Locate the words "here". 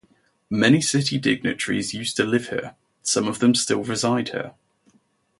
2.49-2.73, 4.29-4.55